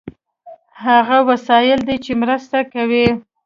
[0.85, 3.07] هغه وسایل دي چې مرسته کوي.